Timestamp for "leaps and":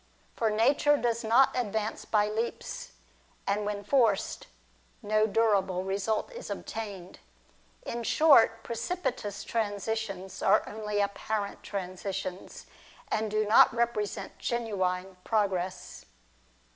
2.27-3.67